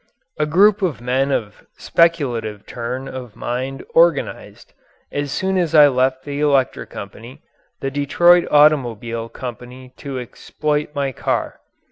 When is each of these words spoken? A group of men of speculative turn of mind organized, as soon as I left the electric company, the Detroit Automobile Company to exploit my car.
A 0.39 0.47
group 0.47 0.81
of 0.81 0.99
men 0.99 1.31
of 1.31 1.63
speculative 1.77 2.65
turn 2.65 3.07
of 3.07 3.35
mind 3.35 3.85
organized, 3.93 4.73
as 5.11 5.31
soon 5.31 5.59
as 5.59 5.75
I 5.75 5.89
left 5.89 6.23
the 6.23 6.39
electric 6.39 6.89
company, 6.89 7.43
the 7.81 7.91
Detroit 7.91 8.47
Automobile 8.49 9.29
Company 9.29 9.93
to 9.97 10.17
exploit 10.19 10.95
my 10.95 11.11
car. 11.11 11.59